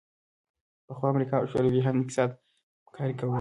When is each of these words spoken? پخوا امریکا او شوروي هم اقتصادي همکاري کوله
پخوا 0.87 1.07
امریکا 1.13 1.35
او 1.39 1.47
شوروي 1.51 1.81
هم 1.85 1.97
اقتصادي 2.01 2.35
همکاري 2.85 3.13
کوله 3.19 3.29